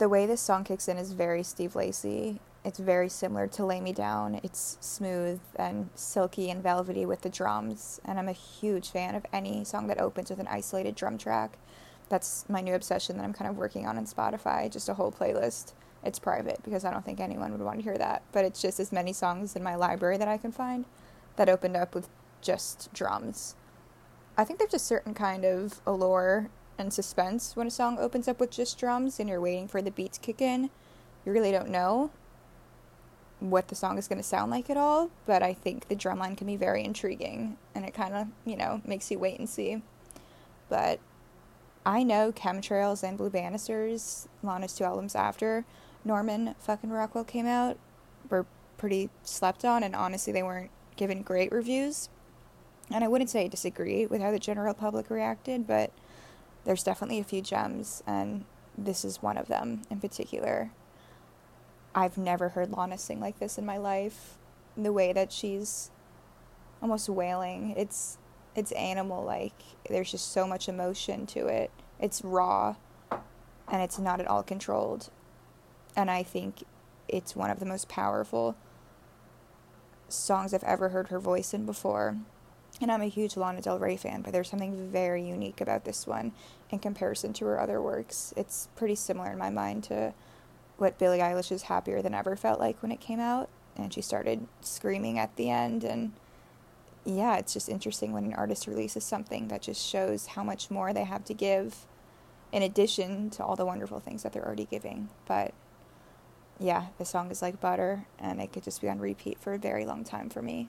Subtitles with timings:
[0.00, 2.40] the way this song kicks in is very Steve Lacy.
[2.64, 4.40] It's very similar to Lay Me Down.
[4.42, 9.26] It's smooth and silky and velvety with the drums, and I'm a huge fan of
[9.30, 11.58] any song that opens with an isolated drum track.
[12.08, 15.12] That's my new obsession that I'm kind of working on on Spotify, just a whole
[15.12, 15.74] playlist.
[16.02, 18.80] It's private because I don't think anyone would want to hear that, but it's just
[18.80, 20.86] as many songs in my library that I can find
[21.36, 22.08] that opened up with
[22.40, 23.54] just drums.
[24.38, 26.48] I think there's a certain kind of allure
[26.78, 29.90] and suspense when a song opens up with just drums and you're waiting for the
[29.90, 30.70] beat to kick in.
[31.24, 32.10] You really don't know
[33.40, 36.36] what the song is going to sound like at all, but I think the drumline
[36.36, 39.82] can be very intriguing and it kind of, you know, makes you wait and see.
[40.68, 41.00] But
[41.84, 45.64] I know Chemtrails and Blue Banisters, Lana's two albums after
[46.04, 47.78] Norman fucking Rockwell came out,
[48.28, 52.08] were pretty slept on, and honestly, they weren't given great reviews.
[52.90, 55.92] And I wouldn't say I disagree with how the general public reacted, but
[56.64, 58.44] there's definitely a few gems, and
[58.76, 60.70] this is one of them in particular.
[61.94, 64.38] I've never heard Lana sing like this in my life.
[64.76, 65.90] The way that she's
[66.80, 68.18] almost wailing, it's
[68.54, 69.54] it's animal like.
[69.88, 71.70] There's just so much emotion to it.
[71.98, 72.76] It's raw
[73.10, 75.10] and it's not at all controlled.
[75.96, 76.64] And I think
[77.08, 78.56] it's one of the most powerful
[80.08, 82.16] songs I've ever heard her voice in before.
[82.80, 86.06] And I'm a huge Lana Del Rey fan, but there's something very unique about this
[86.06, 86.32] one
[86.70, 88.32] in comparison to her other works.
[88.36, 90.14] It's pretty similar in my mind to
[90.78, 93.50] what Billie Eilish's Happier Than Ever felt like when it came out.
[93.76, 95.84] And she started screaming at the end.
[95.84, 96.12] And
[97.04, 100.94] yeah, it's just interesting when an artist releases something that just shows how much more
[100.94, 101.86] they have to give
[102.50, 105.10] in addition to all the wonderful things that they're already giving.
[105.26, 105.52] But
[106.58, 109.58] yeah, the song is like butter, and it could just be on repeat for a
[109.58, 110.68] very long time for me.